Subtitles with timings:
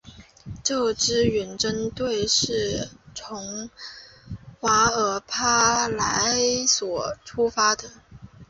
[0.63, 3.69] 这支远征队是从
[4.61, 7.87] 瓦尔帕莱索出发的。